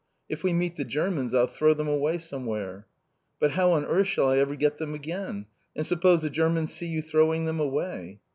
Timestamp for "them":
1.75-1.87, 4.79-4.95, 7.45-7.59